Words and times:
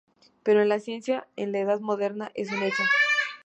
Pero 0.41 0.65
la 0.65 0.79
ciencia 0.79 1.27
en 1.35 1.51
la 1.51 1.59
Edad 1.59 1.79
Moderna 1.79 2.31
es 2.33 2.51
un 2.51 2.63
hecho. 2.63 2.81